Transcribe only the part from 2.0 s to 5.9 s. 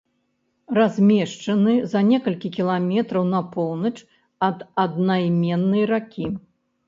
некалькі кіламетраў на поўнач ад аднайменнай